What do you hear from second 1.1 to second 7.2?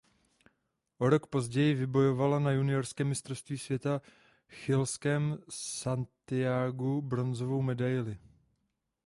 později vybojovala na juniorském mistrovství světa v chilském Santiagu